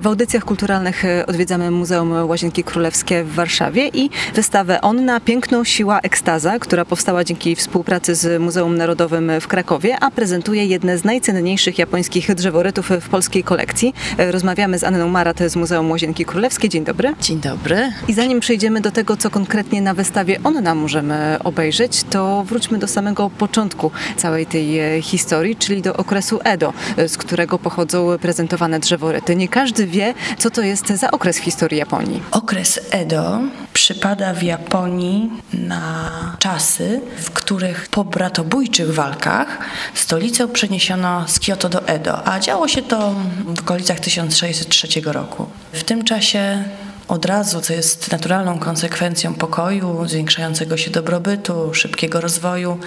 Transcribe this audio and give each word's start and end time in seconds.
W 0.00 0.06
audycjach 0.06 0.44
kulturalnych 0.44 1.04
e, 1.04 1.26
odwiedzamy 1.26 1.70
Muzeum 1.70 2.12
Łazienki 2.28 2.64
Królewskie 2.64 3.24
w 3.24 3.34
Warszawie 3.34 3.88
i 3.88 4.10
wystawę 4.34 4.80
Onna 4.80 5.20
Piękną 5.20 5.64
Siła 5.64 6.00
Ekstaza, 6.00 6.58
która 6.58 6.84
powstała 6.84 7.24
dzięki 7.24 7.56
współpracy 7.56 8.14
z 8.14 8.42
Muzeum 8.42 8.76
Narodowym 8.76 9.32
w 9.40 9.48
Krakowie, 9.48 9.96
a 10.00 10.10
prezentuje 10.10 10.66
jedne 10.66 10.98
z 10.98 11.04
najcenniejszych 11.04 11.78
japońskich 11.78 12.34
drzeworytów 12.34 12.90
w 13.00 13.08
polskiej 13.08 13.44
kolekcji. 13.44 13.94
E, 14.18 14.32
Rozmawiamy 14.32 14.78
z 14.78 14.84
Anną 14.84 15.08
Marat 15.08 15.38
z 15.46 15.56
Muzeum 15.56 15.90
Łazienki 15.90 16.24
Królewskie. 16.24 16.68
Dzień 16.68 16.84
dobry. 16.84 17.14
Dzień 17.20 17.40
dobry. 17.40 17.92
I 18.08 18.14
zanim 18.14 18.40
przejdziemy 18.40 18.80
do 18.80 18.90
tego, 18.90 19.16
co 19.16 19.30
konkretnie 19.30 19.82
na 19.82 19.94
wystawie 19.94 20.40
Onna 20.44 20.74
możemy 20.74 21.36
obejrzeć, 21.44 22.04
to 22.10 22.44
wróćmy 22.44 22.78
do 22.78 22.88
samego 22.88 23.30
początku 23.30 23.90
całej 24.16 24.46
tej 24.46 24.78
e, 24.78 25.02
historii, 25.02 25.56
czyli 25.56 25.82
do 25.82 25.96
okresu 25.96 26.40
Edo, 26.44 26.72
z 27.08 27.16
którego 27.16 27.58
pochodzą 27.58 28.18
prezentowane 28.20 28.80
drzeworyty. 28.80 29.36
Nie 29.36 29.48
każdy 29.48 29.83
wie, 29.86 30.14
co 30.38 30.50
to 30.50 30.62
jest 30.62 30.88
za 30.88 31.10
okres 31.10 31.38
w 31.38 31.42
historii 31.42 31.78
Japonii. 31.78 32.22
Okres 32.30 32.80
Edo 32.90 33.40
przypada 33.72 34.34
w 34.34 34.42
Japonii 34.42 35.30
na 35.52 36.10
czasy, 36.38 37.00
w 37.16 37.30
których 37.30 37.88
po 37.88 38.04
bratobójczych 38.04 38.94
walkach 38.94 39.58
stolicę 39.94 40.48
przeniesiono 40.48 41.28
z 41.28 41.38
Kyoto 41.38 41.68
do 41.68 41.88
Edo, 41.88 42.28
a 42.28 42.40
działo 42.40 42.68
się 42.68 42.82
to 42.82 43.14
w 43.46 43.60
okolicach 43.60 44.00
1603 44.00 45.00
roku. 45.04 45.46
W 45.72 45.84
tym 45.84 46.04
czasie 46.04 46.64
od 47.08 47.24
razu, 47.24 47.60
co 47.60 47.72
jest 47.72 48.12
naturalną 48.12 48.58
konsekwencją 48.58 49.34
pokoju, 49.34 50.08
zwiększającego 50.08 50.76
się 50.76 50.90
dobrobytu, 50.90 51.74
szybkiego 51.74 52.20
rozwoju, 52.20 52.78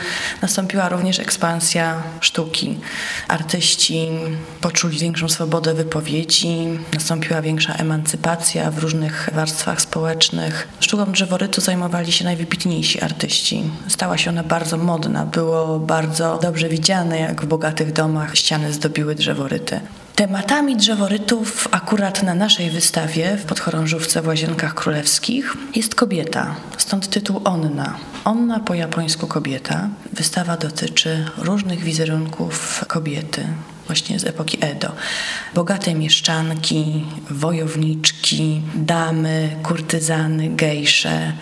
nastąpiła 0.41 0.89
również 0.89 1.19
ekspansja 1.19 2.03
sztuki. 2.21 2.79
Artyści 3.27 4.09
poczuli 4.61 4.99
większą 4.99 5.29
swobodę 5.29 5.73
wypowiedzi, 5.73 6.57
nastąpiła 6.93 7.41
większa 7.41 7.73
emancypacja 7.73 8.71
w 8.71 8.77
różnych 8.77 9.29
warstwach 9.33 9.81
społecznych. 9.81 10.67
Sztuką 10.79 11.11
drzeworytu 11.11 11.61
zajmowali 11.61 12.11
się 12.11 12.25
najwybitniejsi 12.25 13.01
artyści. 13.01 13.63
Stała 13.87 14.17
się 14.17 14.29
ona 14.29 14.43
bardzo 14.43 14.77
modna, 14.77 15.25
było 15.25 15.79
bardzo 15.79 16.39
dobrze 16.41 16.69
widziane, 16.69 17.19
jak 17.19 17.41
w 17.41 17.45
bogatych 17.45 17.93
domach 17.93 18.35
ściany 18.35 18.73
zdobiły 18.73 19.15
drzeworyty. 19.15 19.79
Tematami 20.17 20.77
drzeworytów 20.77 21.67
akurat 21.71 22.23
na 22.23 22.35
naszej 22.35 22.69
wystawie 22.69 23.37
w 23.37 23.45
podchorążówce 23.45 24.21
w 24.21 24.27
Łazienkach 24.27 24.73
Królewskich 24.73 25.53
jest 25.75 25.95
kobieta, 25.95 26.55
stąd 26.77 27.09
tytuł 27.09 27.41
Onna. 27.43 27.97
Onna 28.23 28.59
po 28.59 28.73
japońsku 28.73 29.27
kobieta. 29.27 29.89
Wystawa 30.13 30.57
dotyczy 30.57 31.25
różnych 31.37 31.83
wizerunków 31.83 32.85
kobiety, 32.87 33.47
właśnie 33.87 34.19
z 34.19 34.23
epoki 34.23 34.57
Edo. 34.61 34.91
Bogate 35.53 35.95
mieszczanki, 35.95 37.05
wojowniczki, 37.29 38.61
damy, 38.75 39.55
kurtyzany, 39.63 40.49
gejsze, 40.49 41.33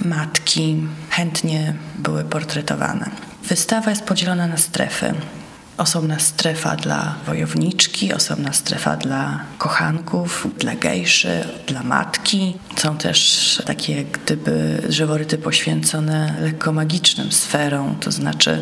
matki 0.00 0.76
chętnie 1.10 1.74
były 1.98 2.24
portretowane. 2.24 3.10
Wystawa 3.44 3.90
jest 3.90 4.04
podzielona 4.04 4.46
na 4.46 4.56
strefy 4.56 5.14
osobna 5.76 6.18
strefa 6.18 6.76
dla 6.76 7.14
wojowniczki, 7.26 8.12
osobna 8.12 8.52
strefa 8.52 8.96
dla 8.96 9.40
kochanków, 9.58 10.46
dla 10.58 10.74
gejszy, 10.74 11.44
dla 11.66 11.82
matki. 11.82 12.56
Są 12.76 12.98
też 12.98 13.62
takie 13.66 14.04
gdyby 14.04 14.82
drzeworyty 14.88 15.38
poświęcone 15.38 16.34
lekko 16.40 16.72
magicznym 16.72 17.32
sferom, 17.32 17.96
to 18.00 18.12
znaczy 18.12 18.60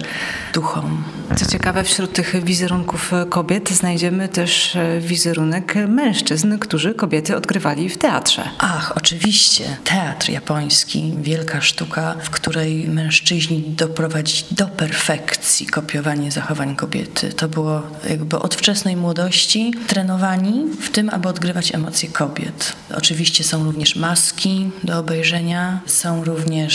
duchom. 0.55 1.05
Co 1.37 1.47
ciekawe, 1.47 1.85
wśród 1.85 2.13
tych 2.13 2.45
wizerunków 2.45 3.13
kobiet 3.31 3.71
znajdziemy 3.71 4.29
też 4.29 4.77
wizerunek 5.01 5.75
mężczyzn, 5.89 6.59
którzy 6.59 6.95
kobiety 6.95 7.37
odgrywali 7.37 7.89
w 7.89 7.99
teatrze. 7.99 8.43
Ach, 8.59 8.93
oczywiście. 8.97 9.65
Teatr 9.85 10.31
japoński, 10.31 11.15
wielka 11.23 11.61
sztuka, 11.61 12.15
w 12.23 12.31
której 12.31 12.89
mężczyźni 12.89 13.63
doprowadzić 13.67 14.47
do 14.51 14.67
perfekcji 14.67 15.67
kopiowanie 15.67 16.31
zachowań 16.31 16.77
kobiet 16.77 17.04
to 17.37 17.49
było 17.49 17.83
jakby 18.09 18.39
od 18.39 18.55
wczesnej 18.55 18.97
młodości 18.97 19.75
trenowani 19.87 20.65
w 20.81 20.91
tym, 20.91 21.11
aby 21.11 21.29
odgrywać 21.29 21.75
emocje 21.75 22.09
kobiet. 22.09 22.73
Oczywiście 22.97 23.45
są 23.45 23.65
również 23.65 23.97
maski 23.97 24.71
do 24.85 24.99
obejrzenia, 24.99 25.81
są 25.87 26.25
również 26.25 26.75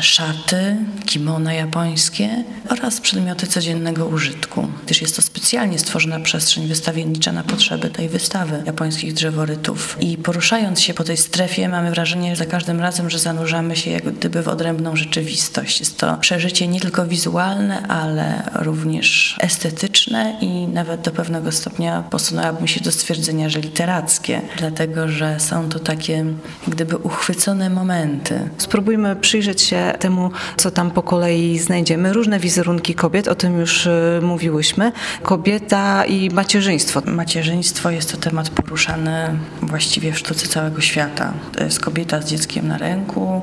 szaty, 0.00 0.76
kimona 1.06 1.52
japońskie 1.52 2.44
oraz 2.68 3.00
przedmioty 3.00 3.46
codziennego 3.46 4.06
użytku, 4.06 4.68
gdyż 4.84 5.02
jest 5.02 5.16
to 5.16 5.22
specjalnie 5.22 5.78
stworzona 5.78 6.20
przestrzeń 6.20 6.66
wystawiennicza 6.66 7.32
na 7.32 7.42
potrzeby 7.42 7.90
tej 7.90 8.08
wystawy 8.08 8.62
japońskich 8.66 9.14
drzeworytów. 9.14 9.96
I 10.00 10.16
poruszając 10.16 10.80
się 10.80 10.94
po 10.94 11.04
tej 11.04 11.16
strefie 11.16 11.68
mamy 11.68 11.90
wrażenie 11.90 12.36
za 12.36 12.46
każdym 12.46 12.80
razem, 12.80 13.10
że 13.10 13.18
zanurzamy 13.18 13.76
się 13.76 13.90
jak 13.90 14.12
gdyby 14.12 14.42
w 14.42 14.48
odrębną 14.48 14.96
rzeczywistość. 14.96 15.80
Jest 15.80 15.98
to 15.98 16.16
przeżycie 16.16 16.68
nie 16.68 16.80
tylko 16.80 17.06
wizualne, 17.06 17.82
ale 17.88 18.50
również 18.54 19.36
estetyczne 19.40 19.59
estetyczne 19.66 20.36
i 20.40 20.68
nawet 20.68 21.00
do 21.00 21.10
pewnego 21.10 21.52
stopnia 21.52 22.02
posunęłabym 22.10 22.66
się 22.66 22.80
do 22.80 22.92
stwierdzenia, 22.92 23.48
że 23.48 23.60
literackie, 23.60 24.40
dlatego 24.58 25.08
że 25.08 25.40
są 25.40 25.68
to 25.68 25.78
takie 25.78 26.24
gdyby 26.68 26.96
uchwycone 26.96 27.70
momenty. 27.70 28.50
Spróbujmy 28.58 29.16
przyjrzeć 29.16 29.62
się 29.62 29.94
temu, 29.98 30.30
co 30.56 30.70
tam 30.70 30.90
po 30.90 31.02
kolei 31.02 31.58
znajdziemy. 31.58 32.12
Różne 32.12 32.38
wizerunki 32.38 32.94
kobiet, 32.94 33.28
o 33.28 33.34
tym 33.34 33.60
już 33.60 33.86
y, 33.86 34.20
mówiłyśmy. 34.22 34.92
Kobieta 35.22 36.04
i 36.04 36.30
macierzyństwo. 36.30 37.02
Macierzyństwo 37.06 37.90
jest 37.90 38.12
to 38.12 38.16
temat 38.16 38.50
poruszany 38.50 39.38
właściwie 39.62 40.12
w 40.12 40.18
sztuce 40.18 40.46
całego 40.46 40.80
świata. 40.80 41.32
To 41.56 41.64
jest 41.64 41.80
kobieta 41.80 42.22
z 42.22 42.24
dzieckiem 42.24 42.68
na 42.68 42.78
ręku, 42.78 43.42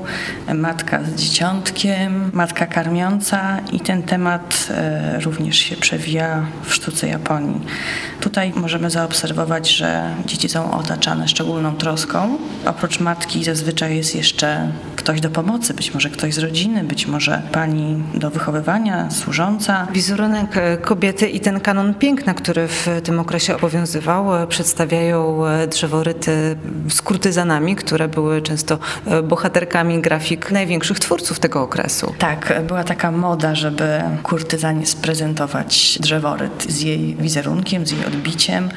matka 0.54 1.04
z 1.04 1.14
dzieciątkiem, 1.22 2.30
matka 2.34 2.66
karmiąca 2.66 3.60
i 3.72 3.80
ten 3.80 4.02
temat 4.02 4.68
e, 4.70 5.20
również 5.20 5.56
się 5.56 5.76
przewija 5.76 6.07
w 6.64 6.74
sztuce 6.74 7.08
Japonii. 7.08 7.60
Tutaj 8.20 8.52
możemy 8.56 8.90
zaobserwować, 8.90 9.70
że 9.70 10.14
dzieci 10.26 10.48
są 10.48 10.70
otaczane 10.70 11.28
szczególną 11.28 11.76
troską. 11.76 12.38
Oprócz 12.66 13.00
matki 13.00 13.44
zazwyczaj 13.44 13.96
jest 13.96 14.14
jeszcze 14.14 14.72
ktoś 14.96 15.20
do 15.20 15.30
pomocy, 15.30 15.74
być 15.74 15.94
może 15.94 16.10
ktoś 16.10 16.34
z 16.34 16.38
rodziny, 16.38 16.84
być 16.84 17.06
może 17.06 17.42
pani 17.52 18.02
do 18.14 18.30
wychowywania, 18.30 19.10
służąca. 19.10 19.86
Wizerunek 19.92 20.56
e, 20.56 20.76
kobiety 20.76 21.28
i 21.28 21.40
ten 21.40 21.60
kanon 21.60 21.94
piękna, 21.94 22.34
który 22.34 22.68
w 22.68 22.86
tym 23.04 23.20
okresie 23.20 23.56
obowiązywał, 23.56 24.36
e, 24.36 24.46
przedstawiają 24.46 25.46
e, 25.46 25.66
drzeworyty 25.66 26.56
z 26.90 27.02
kurtyzanami, 27.02 27.76
które 27.76 28.08
były 28.08 28.42
często 28.42 28.78
bohaterkami 29.24 30.00
grafik 30.00 30.50
największych 30.50 30.98
twórców 30.98 31.38
tego 31.38 31.62
okresu. 31.62 32.14
Tak, 32.18 32.62
była 32.66 32.84
taka 32.84 33.10
moda, 33.10 33.54
żeby 33.54 34.00
kurtyzanie 34.22 34.86
sprezentować 34.86 35.97
drzeworyt 36.00 36.66
z 36.68 36.80
jej 36.80 37.16
wizerunkiem, 37.16 37.86
z 37.86 37.90
jej 37.90 38.06
odbiciem. 38.06 38.68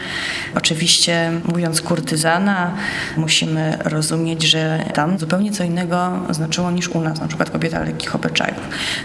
Oczywiście 0.56 1.32
mówiąc 1.46 1.82
kurtyzana, 1.82 2.72
musimy 3.18 3.78
rozumieć, 3.84 4.44
że 4.44 4.86
tam 4.94 5.20
zupełnie 5.20 5.52
co 5.52 5.64
innego 5.64 6.20
znaczyło 6.30 6.72
niż 6.72 6.90
u 6.90 7.02
nas, 7.02 7.20
na 7.20 7.28
przykład 7.28 7.50
kobieta 7.50 7.80
lekkich 7.80 8.16
obyczajów. 8.16 8.60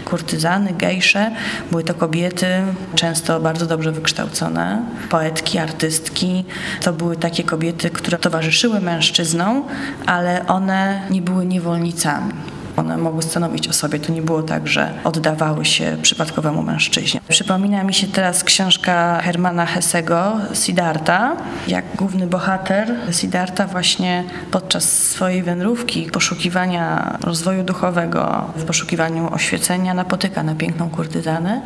Kurtyzany, 0.05 0.73
gejsze 0.73 1.31
były 1.71 1.83
to 1.83 1.93
kobiety 1.93 2.47
często 2.95 3.39
bardzo 3.39 3.65
dobrze 3.65 3.91
wykształcone, 3.91 4.81
poetki, 5.09 5.57
artystki. 5.57 6.45
To 6.81 6.93
były 6.93 7.15
takie 7.15 7.43
kobiety, 7.43 7.89
które 7.89 8.17
towarzyszyły 8.17 8.81
mężczyznom, 8.81 9.63
ale 10.05 10.47
one 10.47 11.01
nie 11.09 11.21
były 11.21 11.45
niewolnicami. 11.45 12.56
One 12.77 12.97
mogły 12.97 13.23
stanowić 13.23 13.67
o 13.67 13.73
sobie. 13.73 13.99
To 13.99 14.11
nie 14.11 14.21
było 14.21 14.43
tak, 14.43 14.67
że 14.67 14.93
oddawały 15.03 15.65
się 15.65 15.97
przypadkowemu 16.01 16.63
mężczyźnie. 16.63 17.21
Przypomina 17.29 17.83
mi 17.83 17.93
się 17.93 18.07
teraz 18.07 18.43
książka 18.43 19.19
Hermana 19.21 19.65
Hessego, 19.65 20.37
Siddhartha. 20.53 21.35
Jak 21.67 21.85
główny 21.95 22.27
bohater 22.27 22.95
Siddhartha 23.11 23.67
właśnie 23.67 24.23
podczas 24.51 25.09
swojej 25.09 25.43
wędrówki, 25.43 26.09
poszukiwania 26.11 27.17
rozwoju 27.21 27.63
duchowego, 27.63 28.45
w 28.55 28.63
poszukiwaniu 28.63 29.33
oświecenia 29.33 29.93
napotyka 29.93 30.43
na 30.43 30.55
piękną 30.55 30.89
kurtyzanę 30.89 31.61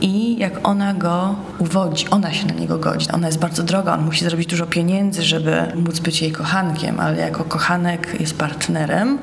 i 0.00 0.38
jak 0.38 0.68
ona 0.68 0.94
go 0.94 1.34
uwodzi, 1.58 2.10
ona 2.10 2.32
się 2.32 2.46
na 2.46 2.54
niego 2.54 2.78
godzi. 2.78 3.06
Ona 3.12 3.26
jest 3.26 3.38
bardzo 3.38 3.62
droga, 3.62 3.94
on 3.94 4.04
musi 4.04 4.24
zrobić 4.24 4.48
dużo 4.48 4.66
pieniędzy, 4.66 5.22
żeby 5.22 5.72
móc 5.74 5.98
być 5.98 6.22
jej 6.22 6.32
kochankiem, 6.32 7.00
ale 7.00 7.16
jako 7.16 7.44
kochanek 7.44 8.16
jest 8.20 8.38
partnerem, 8.38 9.18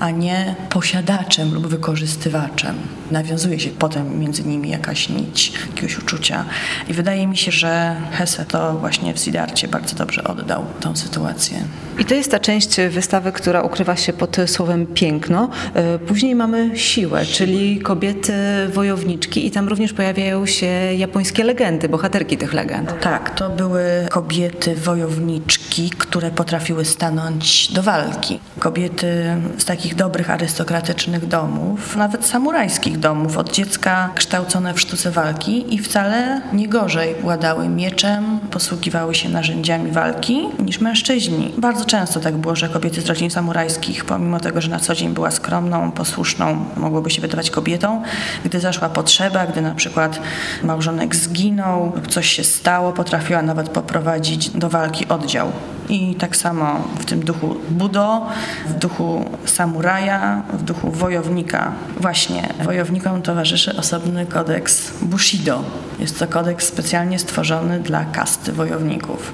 a 0.00 0.10
nie 0.10 0.56
posiadaczem 0.70 1.54
lub 1.54 1.66
wykorzystywaczem. 1.66 2.74
Nawiązuje 3.10 3.60
się 3.60 3.70
potem 3.70 4.18
między 4.18 4.44
nimi 4.44 4.70
jakaś 4.70 5.08
nić 5.08 5.52
jakiegoś 5.66 5.98
uczucia. 5.98 6.44
I 6.88 6.94
wydaje 6.94 7.26
mi 7.26 7.36
się, 7.36 7.52
że 7.52 7.96
Hesse 8.12 8.44
to 8.44 8.72
właśnie 8.72 9.14
w 9.14 9.18
Sidarcie 9.18 9.68
bardzo 9.68 9.96
dobrze 9.96 10.24
oddał 10.24 10.64
tą 10.80 10.96
sytuację. 10.96 11.64
I 11.98 12.04
to 12.04 12.14
jest 12.14 12.30
ta 12.30 12.38
część 12.38 12.80
wystawy, 12.90 13.32
która 13.32 13.62
ukrywa 13.62 13.96
się 13.96 14.12
pod 14.12 14.36
słowem 14.46 14.86
piękno. 14.86 15.50
E, 15.74 15.98
później 15.98 16.34
mamy 16.34 16.78
siłę, 16.78 17.26
czyli 17.26 17.78
kobiety 17.78 18.32
wojowniczki 18.72 19.46
i 19.46 19.50
tam 19.50 19.68
również 19.68 19.92
pojawiają 19.92 20.46
się 20.46 20.66
japońskie 20.96 21.44
legendy, 21.44 21.88
bohaterki 21.88 22.36
tych 22.36 22.52
legend. 22.52 23.00
Tak, 23.00 23.34
to 23.34 23.50
były 23.50 23.82
kobiety 24.10 24.74
wojowniczki, 24.74 25.90
które 25.90 26.30
potrafiły 26.30 26.84
stanąć 26.84 27.72
do 27.72 27.82
walki. 27.82 28.40
Kobiety 28.58 29.36
z 29.58 29.64
takich 29.64 29.94
dobrych 29.94 30.30
arystokratycznych 30.30 31.26
domów, 31.26 31.96
nawet 31.96 32.26
samurajskich 32.26 32.98
domów, 32.98 33.36
od 33.36 33.52
dziecka 33.52 34.10
kształcone 34.14 34.74
w 34.74 34.80
sztuce 34.80 35.10
walki 35.10 35.74
i 35.74 35.78
wcale 35.78 36.40
nie 36.52 36.68
gorzej 36.68 37.14
władały 37.14 37.68
mieczem, 37.68 38.40
posługiwały 38.50 39.14
się 39.14 39.28
narzędziami 39.28 39.90
walki 39.90 40.40
niż 40.58 40.80
mężczyźni. 40.80 41.52
Bardzo 41.58 41.87
często 41.88 42.20
tak 42.20 42.36
było, 42.36 42.56
że 42.56 42.68
kobiety 42.68 43.00
z 43.00 43.06
rodzin 43.06 43.30
samurajskich, 43.30 44.04
pomimo 44.04 44.40
tego, 44.40 44.60
że 44.60 44.70
na 44.70 44.80
co 44.80 44.94
dzień 44.94 45.14
była 45.14 45.30
skromną, 45.30 45.92
posłuszną, 45.92 46.64
mogłoby 46.76 47.10
się 47.10 47.22
wydawać 47.22 47.50
kobietą, 47.50 48.02
gdy 48.44 48.60
zaszła 48.60 48.88
potrzeba, 48.88 49.46
gdy 49.46 49.62
na 49.62 49.74
przykład 49.74 50.20
małżonek 50.62 51.16
zginął 51.16 51.92
coś 52.08 52.26
się 52.26 52.44
stało, 52.44 52.92
potrafiła 52.92 53.42
nawet 53.42 53.68
poprowadzić 53.68 54.50
do 54.50 54.68
walki 54.68 55.08
oddział. 55.08 55.52
I 55.88 56.14
tak 56.14 56.36
samo 56.36 56.84
w 56.98 57.04
tym 57.04 57.20
duchu 57.20 57.56
Budo, 57.70 58.26
w 58.66 58.72
duchu 58.72 59.24
samuraja, 59.44 60.42
w 60.52 60.62
duchu 60.62 60.90
wojownika. 60.90 61.72
Właśnie 62.00 62.48
wojownikom 62.64 63.22
towarzyszy 63.22 63.76
osobny 63.76 64.26
kodeks 64.26 64.92
Bushido. 65.02 65.64
Jest 65.98 66.18
to 66.18 66.26
kodeks 66.26 66.68
specjalnie 66.68 67.18
stworzony 67.18 67.80
dla 67.80 68.04
kasty 68.04 68.52
wojowników. 68.52 69.32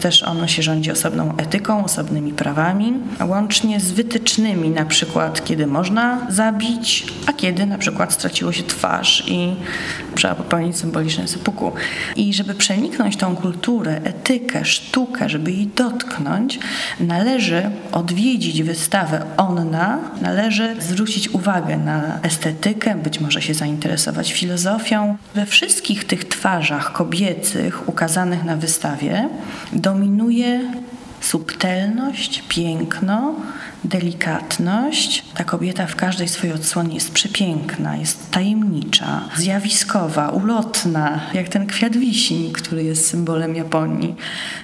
Też 0.00 0.22
on 0.22 0.48
się 0.48 0.62
rządzi 0.62 0.90
osobną 0.90 1.36
etyką, 1.36 1.84
osobnymi 1.84 2.32
prawami, 2.32 2.92
łącznie 3.28 3.80
z 3.80 3.92
wytycznymi, 3.92 4.70
na 4.70 4.84
przykład 4.84 5.44
kiedy 5.44 5.66
można 5.66 6.26
zabić, 6.28 7.06
a 7.26 7.32
kiedy 7.32 7.66
na 7.66 7.78
przykład 7.78 8.12
straciło 8.12 8.52
się 8.52 8.62
twarz 8.62 9.24
i 9.26 9.54
trzeba 10.14 10.34
popełnić 10.34 10.76
symboliczne 10.76 11.28
sepuku. 11.28 11.72
I 12.16 12.34
żeby 12.34 12.54
przeniknąć 12.54 13.16
tą 13.16 13.36
kulturę, 13.36 14.00
etykę, 14.04 14.64
sztukę, 14.64 15.28
żeby 15.28 15.52
jej 15.52 15.66
dotknąć, 15.90 16.58
należy 17.00 17.70
odwiedzić 17.92 18.62
wystawę 18.62 19.22
Onna, 19.36 19.98
należy 20.20 20.76
zwrócić 20.80 21.28
uwagę 21.28 21.76
na 21.76 22.18
estetykę, 22.22 22.94
być 22.94 23.20
może 23.20 23.42
się 23.42 23.54
zainteresować 23.54 24.32
filozofią. 24.32 25.16
We 25.34 25.46
wszystkich 25.46 26.04
tych 26.04 26.24
twarzach 26.24 26.92
kobiecych 26.92 27.88
ukazanych 27.88 28.44
na 28.44 28.56
wystawie 28.56 29.28
dominuje 29.72 30.60
subtelność, 31.20 32.42
piękno, 32.48 33.34
delikatność. 33.84 35.24
Ta 35.34 35.44
kobieta 35.44 35.86
w 35.86 35.96
każdej 35.96 36.28
swojej 36.28 36.54
odsłonie 36.54 36.94
jest 36.94 37.12
przepiękna, 37.12 37.96
jest 37.96 38.30
tajemnicza, 38.30 39.20
zjawiskowa, 39.36 40.28
ulotna, 40.28 41.20
jak 41.34 41.48
ten 41.48 41.66
kwiat 41.66 41.96
wiśni, 41.96 42.52
który 42.52 42.84
jest 42.84 43.08
symbolem 43.08 43.54
Japonii. 43.54 44.14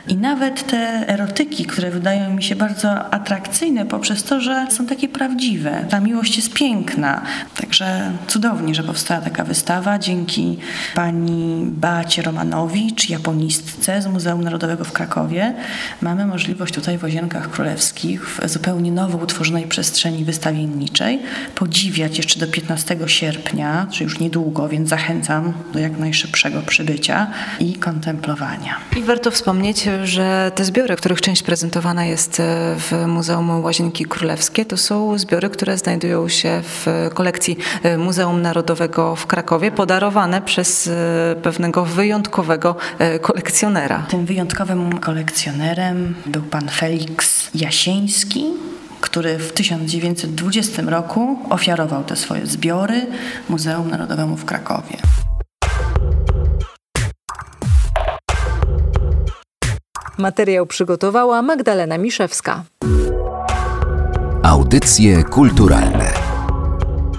I 0.08 0.16
nawet 0.16 0.66
te 0.66 1.04
erotyki, 1.08 1.64
które 1.64 1.90
wydają 1.90 2.34
mi 2.34 2.42
się 2.42 2.56
bardzo 2.56 3.14
atrakcyjne 3.14 3.86
poprzez 3.86 4.22
to, 4.22 4.40
że 4.40 4.66
są 4.70 4.86
takie 4.86 5.08
prawdziwe. 5.08 5.84
Ta 5.90 6.00
miłość 6.00 6.36
jest 6.36 6.52
piękna. 6.52 7.22
Także 7.60 8.12
cudownie, 8.26 8.74
że 8.74 8.82
powstała 8.82 9.20
taka 9.20 9.44
wystawa 9.44 9.98
dzięki 9.98 10.58
pani 10.94 11.66
Bacie 11.66 12.22
Romanowicz, 12.22 13.10
japonistce 13.10 14.02
z 14.02 14.06
Muzeum 14.06 14.44
Narodowego 14.44 14.84
w 14.84 14.92
Krakowie. 14.92 15.54
Mamy 16.02 16.26
możliwość 16.26 16.45
tutaj 16.54 16.98
w 16.98 17.02
Łazienkach 17.02 17.50
Królewskich 17.50 18.28
w 18.28 18.48
zupełnie 18.48 18.92
nowo 18.92 19.18
utworzonej 19.18 19.66
przestrzeni 19.66 20.24
wystawienniczej 20.24 21.18
podziwiać 21.54 22.18
jeszcze 22.18 22.40
do 22.40 22.46
15 22.46 22.96
sierpnia, 23.06 23.86
czy 23.90 24.04
już 24.04 24.18
niedługo, 24.18 24.68
więc 24.68 24.88
zachęcam 24.88 25.52
do 25.72 25.78
jak 25.78 25.98
najszybszego 25.98 26.62
przybycia 26.62 27.26
i 27.60 27.74
kontemplowania. 27.74 28.76
I 28.96 29.02
warto 29.02 29.30
wspomnieć, 29.30 29.88
że 30.04 30.52
te 30.54 30.64
zbiory, 30.64 30.96
których 30.96 31.20
część 31.20 31.42
prezentowana 31.42 32.04
jest 32.04 32.42
w 32.78 33.04
Muzeum 33.06 33.64
Łazienki 33.64 34.04
Królewskie, 34.04 34.64
to 34.64 34.76
są 34.76 35.18
zbiory, 35.18 35.50
które 35.50 35.78
znajdują 35.78 36.28
się 36.28 36.62
w 36.62 37.10
kolekcji 37.14 37.56
Muzeum 37.98 38.42
Narodowego 38.42 39.16
w 39.16 39.26
Krakowie, 39.26 39.70
podarowane 39.70 40.42
przez 40.42 40.90
pewnego 41.42 41.84
wyjątkowego 41.84 42.76
kolekcjonera. 43.22 44.06
Tym 44.08 44.26
wyjątkowym 44.26 44.98
kolekcjonerem 44.98 46.14
był 46.40 46.50
pan 46.50 46.68
Felix 46.68 47.50
Jasieński, 47.54 48.44
który 49.00 49.38
w 49.38 49.52
1920 49.52 50.82
roku 50.82 51.38
ofiarował 51.50 52.04
te 52.04 52.16
swoje 52.16 52.46
zbiory 52.46 53.06
Muzeum 53.48 53.90
Narodowemu 53.90 54.36
w 54.36 54.44
Krakowie. 54.44 54.96
Materiał 60.18 60.66
przygotowała 60.66 61.42
Magdalena 61.42 61.98
Miszewska. 61.98 62.64
Audycje 64.42 65.24
kulturalne 65.24 66.12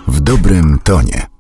w 0.08 0.20
dobrym 0.20 0.80
tonie. 0.84 1.37